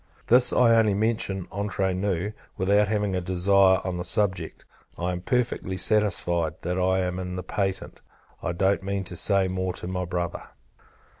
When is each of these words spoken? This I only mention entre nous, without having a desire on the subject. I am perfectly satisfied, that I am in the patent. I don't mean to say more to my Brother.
This 0.25 0.51
I 0.51 0.73
only 0.77 0.95
mention 0.95 1.47
entre 1.51 1.93
nous, 1.93 2.33
without 2.57 2.87
having 2.87 3.15
a 3.15 3.21
desire 3.21 3.81
on 3.85 3.97
the 3.97 4.03
subject. 4.03 4.65
I 4.97 5.11
am 5.11 5.21
perfectly 5.21 5.77
satisfied, 5.77 6.55
that 6.63 6.79
I 6.79 7.01
am 7.01 7.19
in 7.19 7.35
the 7.35 7.43
patent. 7.43 8.01
I 8.41 8.51
don't 8.53 8.81
mean 8.81 9.03
to 9.03 9.15
say 9.15 9.47
more 9.47 9.73
to 9.73 9.85
my 9.85 10.05
Brother. 10.05 10.47